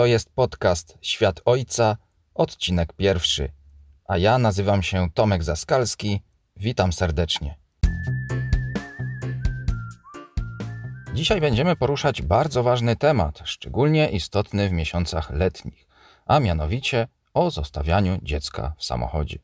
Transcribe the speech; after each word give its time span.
To 0.00 0.06
jest 0.06 0.30
podcast 0.34 0.98
Świat 1.00 1.40
Ojca, 1.44 1.96
odcinek 2.34 2.92
pierwszy. 2.92 3.52
A 4.04 4.18
ja 4.18 4.38
nazywam 4.38 4.82
się 4.82 5.10
Tomek 5.14 5.42
Zaskalski. 5.42 6.20
Witam 6.56 6.92
serdecznie. 6.92 7.58
Dzisiaj 11.14 11.40
będziemy 11.40 11.76
poruszać 11.76 12.22
bardzo 12.22 12.62
ważny 12.62 12.96
temat, 12.96 13.40
szczególnie 13.44 14.08
istotny 14.08 14.68
w 14.68 14.72
miesiącach 14.72 15.30
letnich, 15.30 15.88
a 16.26 16.40
mianowicie 16.40 17.08
o 17.34 17.50
zostawianiu 17.50 18.18
dziecka 18.22 18.74
w 18.78 18.84
samochodzie. 18.84 19.38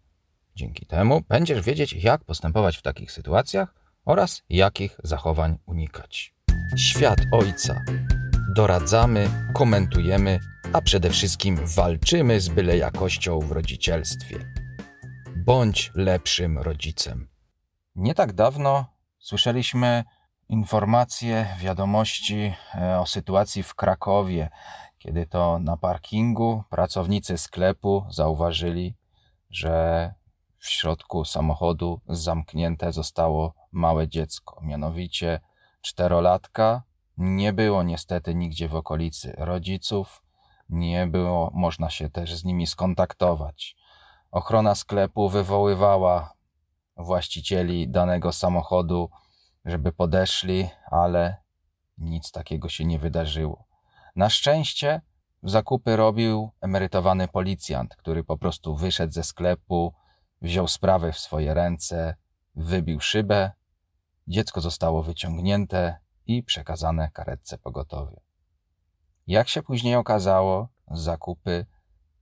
Dzięki 0.55 0.87
temu 0.87 1.23
będziesz 1.29 1.61
wiedzieć, 1.61 1.93
jak 1.93 2.25
postępować 2.25 2.77
w 2.77 2.83
takich 2.83 3.13
sytuacjach 3.13 3.75
oraz 4.05 4.43
jakich 4.49 5.01
zachowań 5.05 5.59
unikać. 5.67 6.35
Świat 6.77 7.19
Ojca. 7.33 7.85
Doradzamy, 8.57 9.31
komentujemy, 9.55 10.41
a 10.73 10.81
przede 10.81 11.11
wszystkim 11.11 11.59
walczymy 11.77 12.41
z 12.41 12.49
byle 12.49 12.77
jakością 12.77 13.39
w 13.39 13.53
rodzicielstwie. 13.53 14.53
Bądź 15.37 15.93
lepszym 15.95 16.59
rodzicem. 16.59 17.29
Nie 17.95 18.15
tak 18.15 18.33
dawno 18.33 18.85
słyszeliśmy 19.19 20.05
informacje, 20.49 21.47
wiadomości 21.59 22.55
e, 22.75 23.01
o 23.01 23.07
sytuacji 23.07 23.63
w 23.63 23.75
Krakowie, 23.75 24.51
kiedy 24.99 25.27
to 25.27 25.59
na 25.59 25.77
parkingu 25.77 26.63
pracownicy 26.71 27.39
sklepu 27.39 28.07
zauważyli, 28.11 28.95
że 29.51 30.15
w 30.59 30.69
środku 30.69 31.25
samochodu 31.25 32.01
zamknięte 32.09 32.93
zostało 32.93 33.55
małe 33.73 34.09
dziecko, 34.09 34.61
mianowicie 34.63 35.41
czterolatka. 35.81 36.83
Nie 37.17 37.53
było 37.53 37.83
niestety 37.83 38.35
nigdzie 38.35 38.69
w 38.69 38.75
okolicy 38.75 39.35
rodziców, 39.39 40.23
nie 40.69 41.07
było 41.07 41.51
można 41.55 41.91
się 41.91 42.11
też 42.11 42.35
z 42.35 42.45
nimi 42.45 42.67
skontaktować. 42.67 43.77
Ochrona 44.31 44.75
sklepu 44.75 45.29
wywoływała 45.29 46.33
właścicieli 46.97 47.89
danego 47.89 48.33
samochodu, 48.33 49.11
żeby 49.65 49.93
podeszli, 49.93 50.69
ale 50.91 51.37
nic 51.99 52.31
takiego 52.33 52.69
się 52.69 52.85
nie 52.85 52.99
wydarzyło. 52.99 53.65
Na 54.17 54.31
szczęście 54.31 55.01
zakupy 55.43 55.97
robił 55.97 56.51
emerytowany 56.61 57.29
policjant, 57.29 57.97
który 57.97 58.25
po 58.25 58.39
prostu 58.39 58.77
wyszedł 58.77 59.13
ze 59.13 59.23
sklepu, 59.23 59.95
wziął 60.43 60.69
sprawę 60.69 61.13
w 61.13 61.19
swoje 61.19 61.55
ręce, 61.55 62.15
wybił 62.55 63.01
szybę, 63.01 63.51
dziecko 64.29 64.61
zostało 64.61 65.03
wyciągnięte 65.03 66.06
i 66.27 66.43
przekazane 66.43 67.11
karetce 67.11 67.59
pogotowie. 67.59 68.21
Jak 69.27 69.49
się 69.49 69.63
później 69.63 69.97
okazało, 69.97 70.69
zakupy 70.91 71.67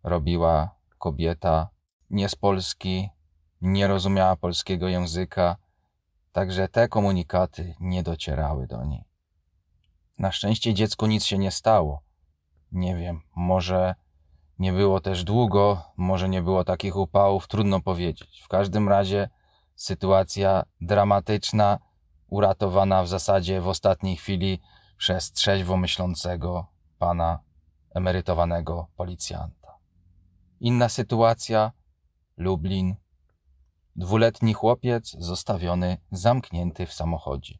robiła 0.02 0.76
kobieta 0.98 1.68
nie 2.10 2.28
z 2.28 2.36
Polski, 2.36 3.10
nie 3.60 3.86
rozumiała 3.86 4.36
polskiego 4.36 4.88
języka, 4.88 5.56
także 6.32 6.68
te 6.68 6.88
komunikaty 6.88 7.74
nie 7.80 8.02
docierały 8.02 8.66
do 8.66 8.84
niej. 8.84 9.04
Na 10.18 10.32
szczęście 10.32 10.74
dziecku 10.74 11.06
nic 11.06 11.24
się 11.24 11.38
nie 11.38 11.50
stało. 11.50 12.02
Nie 12.72 12.96
wiem, 12.96 13.20
może 13.36 13.94
nie 14.58 14.72
było 14.72 15.00
też 15.00 15.24
długo, 15.24 15.82
może 15.96 16.28
nie 16.28 16.42
było 16.42 16.64
takich 16.64 16.96
upałów, 16.96 17.48
trudno 17.48 17.80
powiedzieć. 17.80 18.42
W 18.44 18.48
każdym 18.48 18.88
razie 18.88 19.28
sytuacja 19.74 20.62
dramatyczna, 20.80 21.78
uratowana 22.28 23.02
w 23.02 23.08
zasadzie 23.08 23.60
w 23.60 23.68
ostatniej 23.68 24.16
chwili 24.16 24.60
przez 24.96 25.32
trzeźwo 25.32 25.76
myślącego 25.76 26.66
pana 26.98 27.38
emerytowanego 27.94 28.86
policjanta. 28.96 29.78
Inna 30.60 30.88
sytuacja 30.88 31.72
Lublin. 32.36 32.96
Dwuletni 33.96 34.54
chłopiec 34.54 35.16
zostawiony 35.18 35.98
zamknięty 36.10 36.86
w 36.86 36.92
samochodzie. 36.92 37.58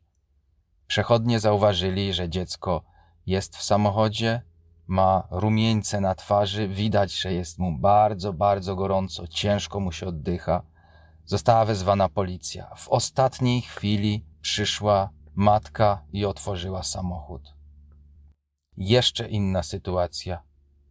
Przechodnie 0.87 1.41
zauważyli, 1.41 2.15
że 2.15 2.29
dziecko 2.29 2.83
jest 3.27 3.57
w 3.57 3.63
samochodzie, 3.63 4.43
ma 4.87 5.29
rumieńce 5.31 6.01
na 6.01 6.15
twarzy, 6.15 6.69
widać, 6.69 7.21
że 7.21 7.33
jest 7.33 7.59
mu 7.59 7.79
bardzo, 7.79 8.33
bardzo 8.33 8.77
gorąco, 8.77 9.29
ciężko 9.29 9.81
mu 9.81 9.93
się 9.93 10.07
oddycha. 10.07 10.63
Została 11.25 11.65
wezwana 11.65 12.09
policja. 12.09 12.75
W 12.77 12.89
ostatniej 12.89 13.63
chwili 13.63 14.25
przyszła 14.45 15.11
matka 15.35 16.05
i 16.13 16.25
otworzyła 16.25 16.83
samochód. 16.83 17.55
Jeszcze 18.77 19.29
inna 19.29 19.63
sytuacja. 19.63 20.43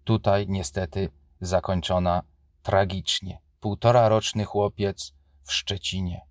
Tutaj 0.04 0.46
niestety 0.50 1.10
zakończona 1.42 2.24
tragicznie. 2.64 3.42
Półtora 3.60 4.10
roczny 4.10 4.46
chłopiec 4.46 5.14
w 5.44 5.54
Szczecinie. 5.54 6.22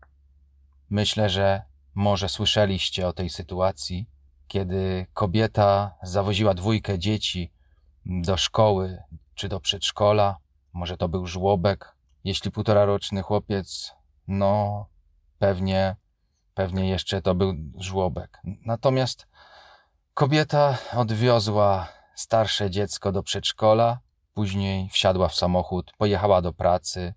Myślę, 0.91 1.31
że 1.31 1.63
może 1.95 2.29
słyszeliście 2.29 3.09
o 3.09 3.13
tej 3.13 3.31
sytuacji, 3.31 4.07
kiedy 4.49 5.07
kobieta 5.15 5.95
zawoziła 6.03 6.55
dwójkę 6.55 6.99
dzieci 6.99 7.53
do 8.07 8.37
szkoły 8.37 9.03
czy 9.35 9.49
do 9.49 9.61
przedszkola. 9.61 10.37
Może 10.73 10.97
to 10.97 11.09
był 11.09 11.27
żłobek. 11.27 11.97
Jeśli 12.25 12.51
półtora 12.51 12.85
roczny 12.85 13.23
chłopiec, 13.23 13.93
no 14.29 14.87
pewnie, 15.39 15.97
pewnie 16.55 16.89
jeszcze 16.89 17.23
to 17.23 17.35
był 17.35 17.55
żłobek. 17.79 18.41
Natomiast 18.45 19.27
kobieta 20.15 20.79
odwiozła 20.97 21.89
starsze 22.15 22.71
dziecko 22.71 23.13
do 23.13 23.23
przedszkola, 23.23 24.01
później 24.35 24.89
wsiadła 24.89 25.29
w 25.29 25.35
samochód, 25.35 25.93
pojechała 25.99 26.43
do 26.43 26.53
pracy. 26.53 27.15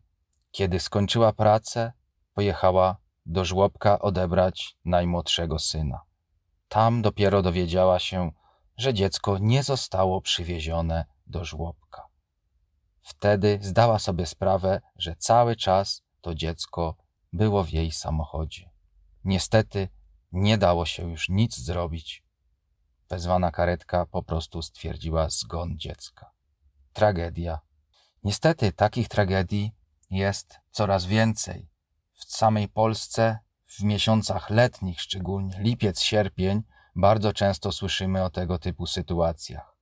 Kiedy 0.52 0.80
skończyła 0.80 1.34
pracę, 1.34 1.94
pojechała 2.34 2.98
do 3.26 3.46
żłobka 3.46 4.00
odebrać 4.00 4.78
najmłodszego 4.86 5.60
syna. 5.60 6.02
Tam 6.68 7.02
dopiero 7.02 7.42
dowiedziała 7.42 8.00
się, 8.00 8.32
że 8.78 8.94
dziecko 8.94 9.38
nie 9.38 9.64
zostało 9.64 10.22
przywiezione 10.22 11.06
do 11.28 11.46
żłobka. 11.46 12.06
Wtedy 13.02 13.60
zdała 13.62 14.00
sobie 14.00 14.26
sprawę, 14.26 14.82
że 14.98 15.16
cały 15.16 15.56
czas 15.56 16.04
to 16.22 16.36
dziecko 16.36 16.96
było 17.34 17.64
w 17.64 17.70
jej 17.70 17.92
samochodzie. 17.92 18.70
Niestety 19.26 19.90
nie 20.32 20.58
dało 20.58 20.86
się 20.86 21.12
już 21.12 21.30
nic 21.30 21.58
zrobić. 21.58 22.24
Wezwana 23.10 23.52
karetka 23.52 24.06
po 24.06 24.24
prostu 24.24 24.62
stwierdziła 24.62 25.30
zgon 25.30 25.78
dziecka. 25.78 26.32
Tragedia. 26.94 27.60
Niestety 28.24 28.72
takich 28.72 29.08
tragedii 29.08 29.72
jest 30.10 30.60
coraz 30.72 31.06
więcej. 31.06 31.70
W 32.14 32.26
samej 32.26 32.68
Polsce 32.68 33.40
w 33.66 33.84
miesiącach 33.84 34.50
letnich, 34.50 35.02
szczególnie 35.02 35.60
lipiec, 35.60 36.02
sierpień, 36.02 36.64
bardzo 36.96 37.34
często 37.34 37.72
słyszymy 37.72 38.24
o 38.24 38.30
tego 38.30 38.60
typu 38.60 38.88
sytuacjach. 38.88 39.76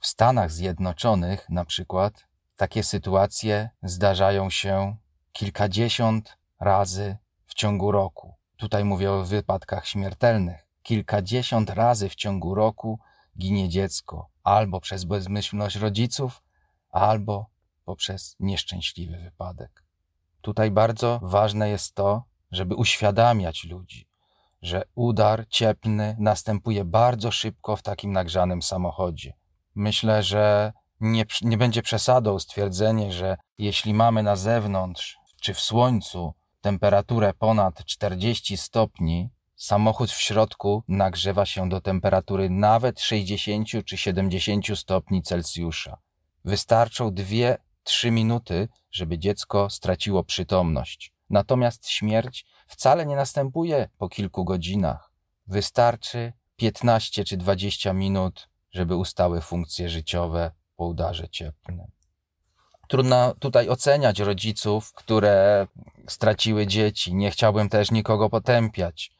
W 0.00 0.06
Stanach 0.06 0.50
Zjednoczonych, 0.50 1.48
na 1.48 1.64
przykład, 1.64 2.26
takie 2.56 2.82
sytuacje 2.82 3.70
zdarzają 3.82 4.50
się 4.50 4.96
kilkadziesiąt 5.32 6.38
razy 6.60 7.16
w 7.50 7.54
ciągu 7.54 7.92
roku. 7.92 8.34
Tutaj 8.56 8.84
mówię 8.84 9.12
o 9.12 9.24
wypadkach 9.24 9.86
śmiertelnych. 9.86 10.66
Kilkadziesiąt 10.82 11.70
razy 11.70 12.08
w 12.08 12.14
ciągu 12.14 12.54
roku 12.54 12.98
ginie 13.38 13.68
dziecko 13.68 14.28
albo 14.42 14.80
przez 14.80 15.04
bezmyślność 15.04 15.76
rodziców, 15.76 16.42
albo 16.90 17.46
poprzez 17.84 18.36
nieszczęśliwy 18.40 19.18
wypadek. 19.18 19.84
Tutaj 20.40 20.70
bardzo 20.70 21.20
ważne 21.22 21.68
jest 21.68 21.94
to, 21.94 22.24
żeby 22.50 22.74
uświadamiać 22.74 23.64
ludzi, 23.64 24.08
że 24.62 24.82
udar 24.94 25.48
cieplny 25.48 26.16
następuje 26.18 26.84
bardzo 26.84 27.30
szybko 27.30 27.76
w 27.76 27.82
takim 27.82 28.12
nagrzanym 28.12 28.62
samochodzie. 28.62 29.32
Myślę, 29.74 30.22
że 30.22 30.72
nie, 31.00 31.24
nie 31.42 31.58
będzie 31.58 31.82
przesadą 31.82 32.38
stwierdzenie, 32.38 33.12
że 33.12 33.36
jeśli 33.58 33.94
mamy 33.94 34.22
na 34.22 34.36
zewnątrz 34.36 35.18
czy 35.40 35.54
w 35.54 35.60
słońcu 35.60 36.34
temperaturę 36.60 37.34
ponad 37.34 37.84
40 37.84 38.56
stopni, 38.56 39.30
samochód 39.56 40.10
w 40.10 40.20
środku 40.20 40.82
nagrzewa 40.88 41.46
się 41.46 41.68
do 41.68 41.80
temperatury 41.80 42.50
nawet 42.50 43.00
60 43.00 43.68
czy 43.84 43.96
70 43.96 44.78
stopni 44.78 45.22
Celsjusza. 45.22 45.98
Wystarczą 46.44 47.10
2-3 47.10 47.56
minuty, 48.10 48.68
żeby 48.90 49.18
dziecko 49.18 49.70
straciło 49.70 50.24
przytomność. 50.24 51.12
Natomiast 51.30 51.88
śmierć 51.88 52.46
wcale 52.66 53.06
nie 53.06 53.16
następuje 53.16 53.88
po 53.98 54.08
kilku 54.08 54.44
godzinach. 54.44 55.12
Wystarczy 55.46 56.32
15 56.56 57.24
czy 57.24 57.36
20 57.36 57.92
minut, 57.92 58.48
żeby 58.72 58.96
ustały 58.96 59.40
funkcje 59.40 59.88
życiowe 59.88 60.50
po 60.76 60.86
udarze 60.86 61.28
cieplnym. 61.28 61.99
Trudno 62.90 63.34
tutaj 63.34 63.68
oceniać 63.68 64.18
rodziców, 64.18 64.92
które 64.92 65.66
straciły 66.08 66.66
dzieci. 66.66 67.14
Nie 67.14 67.30
chciałbym 67.30 67.68
też 67.68 67.90
nikogo 67.90 68.30
potępiać. 68.30 69.12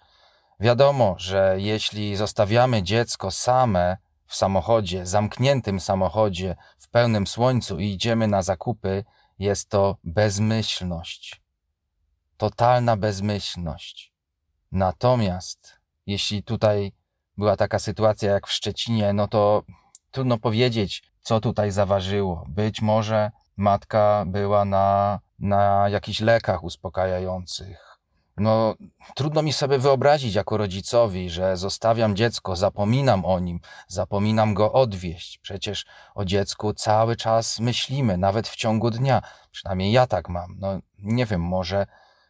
Wiadomo, 0.60 1.14
że 1.18 1.54
jeśli 1.58 2.16
zostawiamy 2.16 2.82
dziecko 2.82 3.30
same 3.30 3.96
w 4.26 4.36
samochodzie, 4.36 5.06
zamkniętym 5.06 5.80
samochodzie, 5.80 6.56
w 6.78 6.88
pełnym 6.88 7.26
słońcu 7.26 7.78
i 7.78 7.86
idziemy 7.86 8.28
na 8.28 8.42
zakupy, 8.42 9.04
jest 9.38 9.68
to 9.68 9.96
bezmyślność. 10.04 11.42
Totalna 12.36 12.96
bezmyślność. 12.96 14.12
Natomiast 14.72 15.80
jeśli 16.06 16.42
tutaj 16.42 16.92
była 17.36 17.56
taka 17.56 17.78
sytuacja 17.78 18.32
jak 18.32 18.46
w 18.46 18.52
Szczecinie, 18.52 19.12
no 19.12 19.28
to 19.28 19.62
trudno 20.10 20.38
powiedzieć, 20.38 21.02
co 21.20 21.40
tutaj 21.40 21.70
zaważyło. 21.70 22.44
Być 22.48 22.82
może 22.82 23.30
matka 23.60 24.24
była 24.26 24.64
na, 24.64 25.18
na 25.38 25.88
jakichś 25.88 26.20
lekach 26.20 26.64
uspokajających, 26.64 27.90
no, 28.40 28.74
trudno 29.14 29.42
mi 29.42 29.52
sobie 29.52 29.78
wyobrazić 29.78 30.34
jako 30.34 30.56
rodzicowi, 30.56 31.30
że 31.30 31.56
zostawiam 31.56 32.16
dziecko, 32.16 32.56
zapominam 32.56 33.24
o 33.24 33.38
nim, 33.38 33.60
zapominam 33.88 34.54
go 34.54 34.72
odwieźć. 34.72 35.38
Przecież 35.38 35.86
o 36.14 36.24
dziecku 36.24 36.74
cały 36.74 37.16
czas 37.16 37.60
myślimy, 37.60 38.16
nawet 38.18 38.48
w 38.48 38.56
ciągu 38.56 38.90
dnia. 38.90 39.22
Przynajmniej 39.50 39.92
ja 39.92 40.06
tak 40.06 40.28
mam. 40.28 40.56
No, 40.58 40.80
nie 40.98 41.26
wiem, 41.26 41.40
może, 41.40 41.86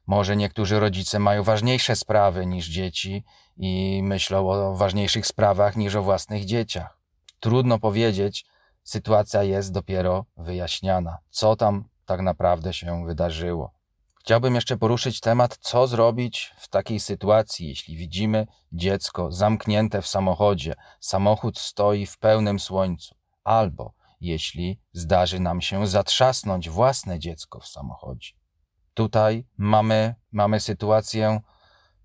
może 0.06 0.36
niektórzy 0.36 0.80
rodzice 0.80 1.18
mają 1.18 1.42
ważniejsze 1.42 1.96
sprawy 1.96 2.46
niż 2.46 2.66
dzieci 2.66 3.24
i 3.56 4.00
myślą 4.02 4.50
o 4.50 4.76
ważniejszych 4.76 5.26
sprawach 5.26 5.76
niż 5.76 5.94
o 5.94 6.02
własnych 6.02 6.44
dzieciach. 6.44 6.98
Trudno 7.40 7.78
powiedzieć, 7.78 8.46
sytuacja 8.82 9.42
jest 9.42 9.72
dopiero 9.72 10.24
wyjaśniana. 10.36 11.18
Co 11.30 11.56
tam 11.56 11.84
tak 12.06 12.20
naprawdę 12.20 12.72
się 12.72 13.06
wydarzyło? 13.06 13.72
Chciałbym 14.20 14.54
jeszcze 14.54 14.76
poruszyć 14.76 15.20
temat, 15.20 15.58
co 15.60 15.86
zrobić 15.86 16.54
w 16.58 16.68
takiej 16.68 17.00
sytuacji, 17.00 17.68
jeśli 17.68 17.96
widzimy 17.96 18.46
dziecko 18.72 19.32
zamknięte 19.32 20.02
w 20.02 20.06
samochodzie, 20.06 20.74
samochód 21.00 21.58
stoi 21.58 22.06
w 22.06 22.18
pełnym 22.18 22.60
słońcu, 22.60 23.14
albo 23.44 23.94
jeśli 24.20 24.80
zdarzy 24.92 25.40
nam 25.40 25.60
się 25.60 25.86
zatrzasnąć 25.86 26.70
własne 26.70 27.18
dziecko 27.18 27.60
w 27.60 27.66
samochodzie. 27.66 28.30
Tutaj 28.94 29.46
mamy, 29.56 30.14
mamy 30.32 30.60
sytuację, 30.60 31.40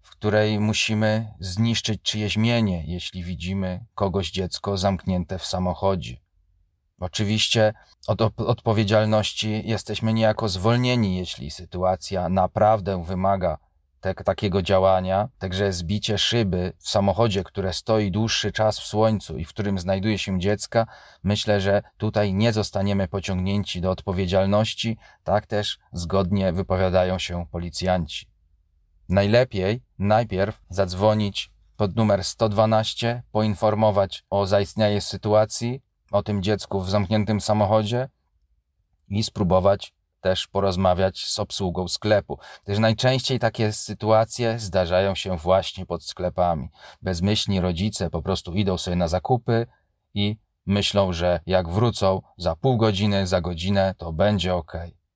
w 0.02 0.10
której 0.10 0.60
musimy 0.60 1.34
zniszczyć 1.40 2.02
czyjeś 2.02 2.38
mienie, 2.38 2.84
jeśli 2.88 3.24
widzimy 3.24 3.86
kogoś 3.96 4.32
dziecko 4.32 4.78
zamknięte 4.78 5.40
w 5.40 5.46
samochodzie. 5.46 6.25
Oczywiście 7.00 7.74
od 8.08 8.22
odpowiedzialności 8.38 9.62
jesteśmy 9.66 10.14
niejako 10.14 10.50
zwolnieni, 10.50 11.18
jeśli 11.18 11.52
sytuacja 11.52 12.30
naprawdę 12.30 13.04
wymaga 13.04 13.58
te, 14.00 14.14
takiego 14.24 14.62
działania. 14.62 15.30
Także 15.40 15.74
zbicie 15.74 16.18
szyby 16.18 16.74
w 16.80 16.90
samochodzie, 16.90 17.44
które 17.44 17.74
stoi 17.74 18.12
dłuższy 18.12 18.52
czas 18.52 18.80
w 18.80 18.86
słońcu 18.86 19.38
i 19.38 19.46
w 19.46 19.50
którym 19.50 19.80
znajduje 19.80 20.18
się 20.18 20.40
dziecka, 20.40 20.88
myślę, 21.24 21.62
że 21.62 21.82
tutaj 21.98 22.34
nie 22.34 22.54
zostaniemy 22.54 23.08
pociągnięci 23.08 23.82
do 23.82 23.92
odpowiedzialności. 23.92 24.98
Tak 25.24 25.48
też 25.48 25.80
zgodnie 25.94 26.54
wypowiadają 26.54 27.20
się 27.20 27.46
policjanci. 27.52 28.28
Najlepiej 29.10 29.82
najpierw 30.00 30.62
zadzwonić 30.70 31.52
pod 31.78 31.96
numer 31.96 32.24
112, 32.24 33.24
poinformować 33.32 34.24
o 34.30 34.48
zaistniałej 34.48 35.02
sytuacji, 35.02 35.82
o 36.12 36.24
tym 36.24 36.44
dziecku 36.44 36.82
w 36.82 36.90
zamkniętym 36.90 37.42
samochodzie 37.42 38.10
i 39.10 39.24
spróbować 39.24 39.94
też 40.22 40.48
porozmawiać 40.48 41.26
z 41.26 41.40
obsługą 41.40 41.88
sklepu, 41.88 42.40
gdyż 42.64 42.80
najczęściej 42.80 43.40
takie 43.40 43.74
sytuacje 43.74 44.60
zdarzają 44.60 45.16
się 45.16 45.38
właśnie 45.38 45.86
pod 45.86 46.04
sklepami. 46.04 46.70
Bezmyślni 47.02 47.62
rodzice 47.62 48.10
po 48.10 48.22
prostu 48.22 48.54
idą 48.54 48.78
sobie 48.78 48.96
na 48.96 49.08
zakupy 49.08 49.68
i 50.14 50.38
myślą, 50.66 51.14
że 51.14 51.40
jak 51.46 51.70
wrócą 51.70 52.22
za 52.38 52.56
pół 52.56 52.78
godziny, 52.78 53.28
za 53.28 53.42
godzinę, 53.42 53.96
to 53.98 54.14
będzie 54.14 54.56
ok. 54.56 54.74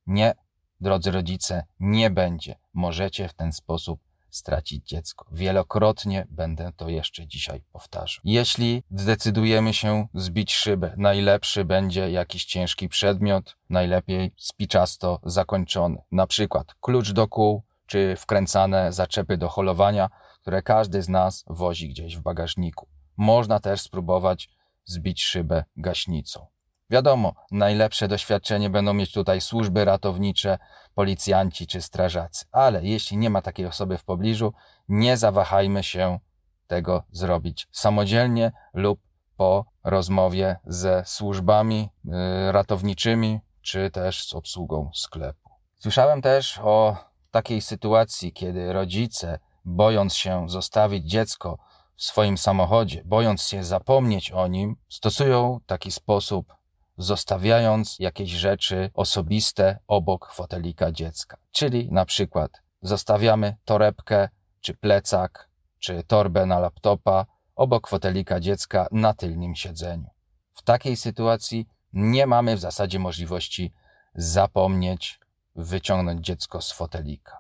Nie, 0.08 0.34
drodzy 0.82 1.12
rodzice, 1.12 1.64
nie 1.80 2.10
będzie. 2.10 2.56
Możecie 2.74 3.28
w 3.28 3.34
ten 3.34 3.54
sposób 3.54 4.00
stracić 4.32 4.88
dziecko. 4.88 5.26
Wielokrotnie 5.32 6.28
będę 6.30 6.72
to 6.76 6.90
jeszcze 6.90 7.28
dzisiaj 7.28 7.64
powtarzał. 7.72 8.22
Jeśli 8.24 8.84
zdecydujemy 8.92 9.74
się 9.74 10.08
zbić 10.14 10.54
szybę, 10.54 10.94
najlepszy 10.98 11.66
będzie 11.66 12.12
jakiś 12.12 12.46
ciężki 12.46 12.90
przedmiot, 12.90 13.58
najlepiej 13.70 14.32
spiczasto 14.38 15.20
zakończony. 15.24 16.02
Na 16.12 16.28
przykład 16.28 16.76
klucz 16.82 17.12
do 17.12 17.28
kół, 17.28 17.64
czy 17.86 18.16
wkręcane 18.16 18.94
zaczepy 18.94 19.38
do 19.38 19.50
holowania, 19.50 20.10
które 20.42 20.62
każdy 20.62 21.02
z 21.02 21.10
nas 21.10 21.46
wozi 21.48 21.90
gdzieś 21.90 22.18
w 22.18 22.22
bagażniku. 22.22 22.88
Można 23.18 23.60
też 23.60 23.82
spróbować 23.82 24.50
zbić 24.86 25.24
szybę 25.24 25.64
gaśnicą. 25.78 26.48
Wiadomo, 26.90 27.34
najlepsze 27.52 28.08
doświadczenie 28.08 28.70
będą 28.70 28.94
mieć 28.94 29.12
tutaj 29.12 29.42
służby 29.42 29.86
ratownicze, 29.86 30.58
policjanci 30.96 31.68
czy 31.68 31.82
strażacy, 31.82 32.46
ale 32.52 32.84
jeśli 32.84 33.18
nie 33.18 33.30
ma 33.30 33.42
takiej 33.42 33.66
osoby 33.66 33.98
w 33.98 34.04
pobliżu, 34.04 34.54
nie 34.88 35.18
zawahajmy 35.18 35.84
się 35.84 36.20
tego 36.68 37.04
zrobić 37.12 37.68
samodzielnie 37.72 38.52
lub 38.74 39.00
po 39.38 39.66
rozmowie 39.84 40.56
ze 40.66 41.04
służbami 41.06 41.90
y, 42.06 42.12
ratowniczymi 42.52 43.40
czy 43.62 43.92
też 43.92 44.28
z 44.28 44.34
obsługą 44.34 44.92
sklepu. 44.94 45.50
Słyszałem 45.80 46.22
też 46.22 46.60
o 46.64 46.98
takiej 47.32 47.62
sytuacji, 47.62 48.34
kiedy 48.34 48.74
rodzice, 48.74 49.40
bojąc 49.66 50.16
się 50.16 50.50
zostawić 50.50 51.06
dziecko 51.06 51.58
w 51.96 52.04
swoim 52.04 52.38
samochodzie, 52.38 53.02
bojąc 53.06 53.42
się 53.42 53.64
zapomnieć 53.64 54.32
o 54.32 54.48
nim, 54.48 54.76
stosują 54.90 55.60
taki 55.66 55.92
sposób 55.92 56.59
zostawiając 57.00 58.00
jakieś 58.00 58.30
rzeczy 58.30 58.92
osobiste 58.94 59.80
obok 59.88 60.34
fotelika 60.34 60.92
dziecka. 60.92 61.38
Czyli 61.52 61.92
na 61.92 62.06
przykład 62.06 62.52
zostawiamy 62.82 63.56
torebkę, 63.66 64.30
czy 64.62 64.74
plecak, 64.74 65.50
czy 65.80 66.04
torbę 66.04 66.46
na 66.46 66.60
laptopa 66.60 67.26
obok 67.56 67.88
fotelika 67.88 68.40
dziecka 68.40 68.88
na 68.92 69.14
tylnym 69.14 69.56
siedzeniu. 69.56 70.10
W 70.54 70.62
takiej 70.62 70.98
sytuacji 70.98 71.68
nie 71.94 72.28
mamy 72.28 72.56
w 72.56 72.60
zasadzie 72.60 73.00
możliwości 73.00 73.74
zapomnieć 74.16 75.20
wyciągnąć 75.56 76.26
dziecko 76.26 76.62
z 76.62 76.72
fotelika. 76.72 77.40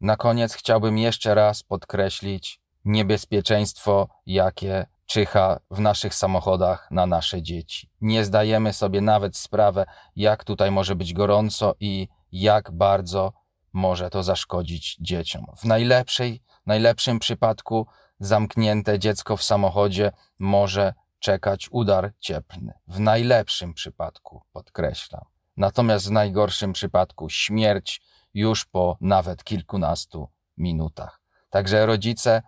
Na 0.00 0.16
koniec 0.16 0.54
chciałbym 0.54 0.98
jeszcze 0.98 1.34
raz 1.34 1.62
podkreślić 1.62 2.60
niebezpieczeństwo, 2.84 4.08
jakie 4.26 4.86
czyha 5.10 5.60
w 5.70 5.80
naszych 5.80 6.14
samochodach 6.14 6.90
na 6.90 7.06
nasze 7.06 7.42
dzieci. 7.42 7.90
Nie 8.00 8.24
zdajemy 8.24 8.72
sobie 8.72 9.00
nawet 9.00 9.36
sprawę, 9.36 9.86
jak 10.16 10.44
tutaj 10.44 10.70
może 10.70 10.94
być 10.96 11.12
gorąco 11.12 11.74
i 11.80 12.08
jak 12.32 12.70
bardzo 12.70 13.32
może 13.72 14.10
to 14.10 14.22
zaszkodzić 14.22 14.96
dzieciom. 15.00 15.46
W 15.56 15.64
najlepszej, 15.64 16.42
najlepszym 16.66 17.18
przypadku 17.18 17.86
zamknięte 18.20 18.98
dziecko 18.98 19.36
w 19.36 19.42
samochodzie 19.42 20.12
może 20.38 20.94
czekać 21.18 21.68
udar 21.70 22.12
cieplny. 22.18 22.72
W 22.86 23.00
najlepszym 23.00 23.74
przypadku, 23.74 24.42
podkreślam. 24.52 25.24
Natomiast 25.56 26.08
w 26.08 26.10
najgorszym 26.10 26.72
przypadku 26.72 27.30
śmierć 27.30 28.02
już 28.34 28.64
po 28.64 28.96
nawet 29.00 29.44
kilkunastu 29.44 30.28
minutach. 30.56 31.20
Także 31.50 31.86
rodzice, 31.86 32.42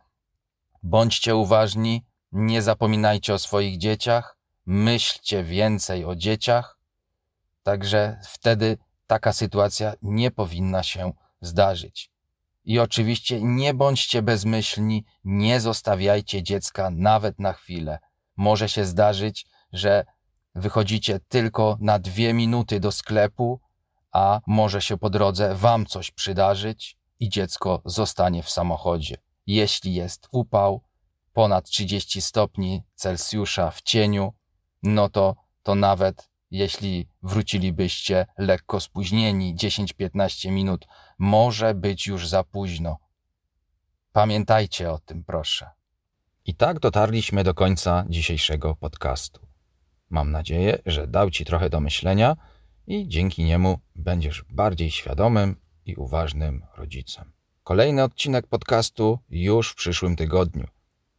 bądźcie 0.83 1.37
uważni, 1.37 2.12
nie 2.32 2.62
zapominajcie 2.62 3.34
o 3.34 3.38
swoich 3.38 3.78
dzieciach, 3.78 4.36
myślcie 4.66 5.44
więcej 5.44 6.04
o 6.04 6.16
dzieciach, 6.16 6.78
także 7.62 8.20
wtedy 8.24 8.78
taka 9.06 9.32
sytuacja 9.32 9.94
nie 10.02 10.30
powinna 10.30 10.82
się 10.82 11.12
zdarzyć. 11.40 12.10
I 12.64 12.78
oczywiście 12.78 13.42
nie 13.42 13.74
bądźcie 13.74 14.22
bezmyślni, 14.22 15.04
nie 15.24 15.60
zostawiajcie 15.60 16.42
dziecka 16.42 16.90
nawet 16.90 17.38
na 17.38 17.52
chwilę. 17.52 17.98
Może 18.36 18.68
się 18.68 18.84
zdarzyć, 18.84 19.46
że 19.72 20.04
wychodzicie 20.54 21.20
tylko 21.28 21.76
na 21.80 21.98
dwie 21.98 22.34
minuty 22.34 22.80
do 22.80 22.92
sklepu, 22.92 23.60
a 24.12 24.40
może 24.46 24.82
się 24.82 24.98
po 24.98 25.10
drodze 25.10 25.54
wam 25.54 25.86
coś 25.86 26.10
przydarzyć 26.10 26.96
i 27.20 27.28
dziecko 27.28 27.82
zostanie 27.84 28.42
w 28.42 28.50
samochodzie. 28.50 29.16
Jeśli 29.46 29.94
jest 29.94 30.28
upał, 30.30 30.82
ponad 31.32 31.70
30 31.70 32.22
stopni 32.22 32.82
Celsjusza 32.94 33.70
w 33.70 33.82
cieniu, 33.82 34.32
no 34.82 35.08
to, 35.08 35.36
to 35.62 35.74
nawet 35.74 36.32
jeśli 36.50 37.08
wrócilibyście 37.22 38.26
lekko 38.38 38.80
spóźnieni 38.80 39.56
10-15 39.56 40.50
minut, 40.50 40.86
może 41.18 41.74
być 41.74 42.06
już 42.06 42.28
za 42.28 42.44
późno. 42.44 42.98
Pamiętajcie 44.12 44.90
o 44.90 44.98
tym, 44.98 45.24
proszę. 45.24 45.70
I 46.44 46.54
tak 46.54 46.80
dotarliśmy 46.80 47.44
do 47.44 47.54
końca 47.54 48.04
dzisiejszego 48.08 48.74
podcastu. 48.74 49.46
Mam 50.10 50.30
nadzieję, 50.30 50.78
że 50.86 51.06
dał 51.06 51.30
Ci 51.30 51.44
trochę 51.44 51.70
do 51.70 51.80
myślenia 51.80 52.36
i 52.86 53.08
dzięki 53.08 53.44
niemu 53.44 53.78
będziesz 53.94 54.44
bardziej 54.50 54.90
świadomym 54.90 55.56
i 55.84 55.94
uważnym 55.94 56.66
rodzicem. 56.76 57.32
Kolejny 57.64 58.02
odcinek 58.02 58.46
podcastu 58.46 59.18
już 59.30 59.70
w 59.70 59.74
przyszłym 59.74 60.16
tygodniu. 60.16 60.66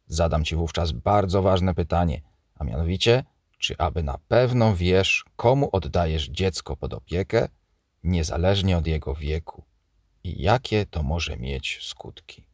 Zadam 0.06 0.44
Ci 0.44 0.56
wówczas 0.56 0.92
bardzo 0.92 1.42
ważne 1.42 1.74
pytanie. 1.74 2.22
a 2.58 2.64
mianowicie, 2.64 3.24
czy 3.58 3.74
aby 3.78 4.02
na 4.02 4.18
pewno 4.28 4.76
wiesz, 4.76 5.24
komu 5.36 5.68
oddajesz 5.72 6.28
dziecko 6.28 6.76
pod 6.76 6.94
opiekę, 6.94 7.48
niezależnie 8.04 8.78
od 8.78 8.86
jego 8.86 9.14
wieku 9.14 9.64
i 10.24 10.42
jakie 10.42 10.86
to 10.86 11.02
może 11.02 11.36
mieć 11.36 11.78
skutki. 11.82 12.46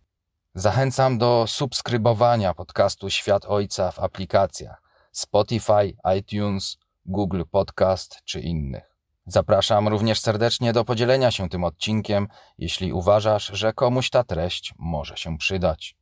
Zachęcam 0.55 1.19
do 1.19 1.45
subskrybowania 1.49 2.55
podcastu 2.55 3.11
Świat 3.11 3.45
Ojca 3.45 3.93
w 3.93 3.99
aplikacjach 3.99 4.83
Spotify, 5.13 5.97
iTunes, 6.19 6.79
Google 7.05 7.43
Podcast 7.51 8.19
czy 8.25 8.41
innych. 8.41 8.97
Zapraszam 9.27 9.89
również 9.89 10.21
serdecznie 10.21 10.73
do 10.73 10.85
podzielenia 10.85 11.31
się 11.31 11.49
tym 11.49 11.65
odcinkiem, 11.65 12.29
jeśli 12.59 12.93
uważasz, 12.93 13.47
że 13.47 13.73
komuś 13.73 14.11
ta 14.11 14.25
treść 14.25 14.75
może 14.79 15.17
się 15.17 15.39
przydać. 15.39 16.00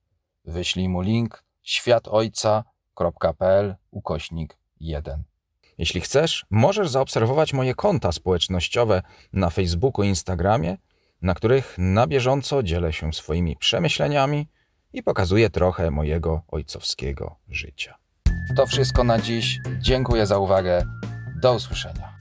Wyślij 0.49 0.89
mu 0.89 1.01
link 1.01 1.45
światojca.pl 1.63 3.77
ukośnik 3.91 4.59
1. 4.81 5.23
Jeśli 5.79 6.01
chcesz, 6.01 6.47
możesz 6.51 6.89
zaobserwować 6.89 7.53
moje 7.53 7.75
konta 7.75 8.13
społecznościowe 8.13 9.03
na 9.33 9.51
Facebooku 9.51 10.05
i 10.05 10.09
Instagramie, 10.09 10.77
na 11.23 11.35
których 11.35 11.75
na 11.79 12.07
bieżąco 12.07 12.63
dzielę 12.63 12.93
się 12.93 13.13
swoimi 13.13 13.57
przemyśleniami 13.57 14.49
i 14.93 15.03
pokazuję 15.03 15.51
trochę 15.51 15.91
mojego 15.91 16.43
ojcowskiego 16.49 17.37
życia. 17.49 17.99
To 18.57 18.67
wszystko 18.67 19.05
na 19.05 19.19
dziś. 19.19 19.59
Dziękuję 19.79 20.27
za 20.27 20.39
uwagę. 20.39 20.85
Do 21.43 21.55
usłyszenia. 21.55 22.18